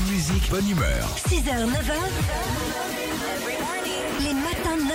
[0.00, 1.16] Bonne musique, bonne humeur.
[1.28, 2.99] 6h, 9h.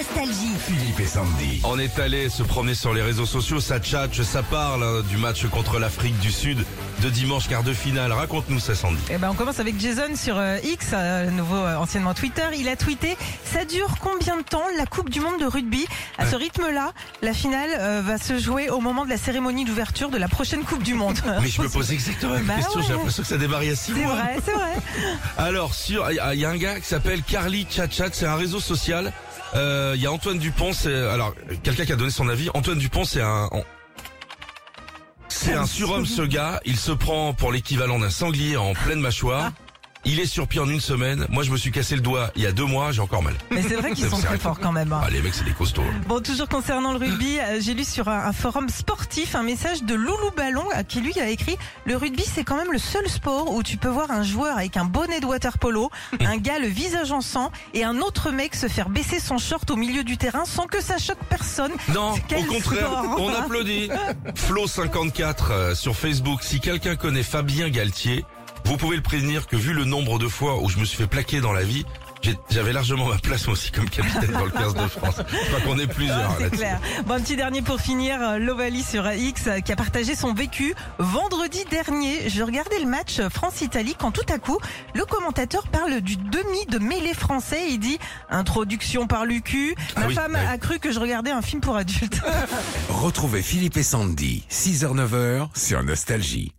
[0.06, 0.56] Nostalgie.
[0.60, 1.62] Philippe et Sandy.
[1.64, 5.18] On est allé se promener sur les réseaux sociaux, ça tchatche, ça parle hein, du
[5.18, 6.64] match contre l'Afrique du Sud
[7.02, 8.12] de dimanche quart de finale.
[8.12, 9.00] Raconte-nous ça Sandy.
[9.10, 12.44] Eh ben, on commence avec Jason sur euh, X, euh, nouveau euh, anciennement Twitter.
[12.58, 15.86] Il a tweeté Ça dure combien de temps la Coupe du Monde de rugby?
[16.18, 16.92] À ce rythme-là,
[17.22, 20.64] la finale euh, va se jouer au moment de la cérémonie d'ouverture de la prochaine
[20.64, 21.18] Coupe du Monde.
[21.42, 23.70] Mais je me pose exactement la même Bah question, j'ai l'impression que ça démarre il
[23.70, 24.74] y a six C'est vrai, c'est vrai.
[25.38, 28.60] Alors, sur, il y, y a un gars qui s'appelle Carly Chat c'est un réseau
[28.60, 29.12] social.
[29.56, 32.50] Euh, Il y a Antoine Dupont, c'est alors quelqu'un qui a donné son avis.
[32.54, 33.50] Antoine Dupont, c'est un
[35.28, 36.60] c'est un surhomme ce gars.
[36.66, 39.52] Il se prend pour l'équivalent d'un sanglier en pleine mâchoire.
[40.08, 41.26] Il est sur pied en une semaine.
[41.30, 42.92] Moi, je me suis cassé le doigt il y a deux mois.
[42.92, 43.34] J'ai encore mal.
[43.50, 44.94] Mais c'est vrai qu'ils sont très forts quand même.
[44.94, 45.02] hein.
[45.04, 45.82] Ah, les mecs, c'est des costauds.
[46.08, 49.84] Bon, toujours concernant le rugby, euh, j'ai lu sur un, un forum sportif un message
[49.84, 53.08] de Loulou Ballon euh, qui lui a écrit Le rugby, c'est quand même le seul
[53.10, 56.60] sport où tu peux voir un joueur avec un bonnet de water polo, un gars
[56.60, 60.04] le visage en sang et un autre mec se faire baisser son short au milieu
[60.04, 61.72] du terrain sans que ça choque personne.
[61.94, 63.16] Non, Quel au contraire, sport.
[63.20, 63.90] on applaudit.
[64.36, 66.44] Flo54 euh, sur Facebook.
[66.44, 68.24] Si quelqu'un connaît Fabien Galtier,
[68.66, 71.08] vous pouvez le prévenir que vu le nombre de fois où je me suis fait
[71.08, 71.86] plaquer dans la vie,
[72.50, 75.16] j'avais largement ma place moi aussi comme capitaine dans le 15 de France.
[75.30, 76.32] Je crois qu'on est plusieurs.
[76.32, 76.80] Ah, c'est clair.
[77.06, 80.34] Bon, un petit dernier pour finir, euh, Lovali sur X euh, qui a partagé son
[80.34, 82.30] vécu vendredi dernier.
[82.30, 84.58] Je regardais le match France-Italie quand tout à coup,
[84.94, 87.68] le commentateur parle du demi de mêlée français.
[87.70, 89.76] Il dit introduction par Lucu.
[89.96, 90.48] Ah Ma oui, femme ouais.
[90.48, 92.22] a cru que je regardais un film pour adultes.
[92.90, 96.54] Retrouvez Philippe et Sandy, 6h, 9h sur Nostalgie.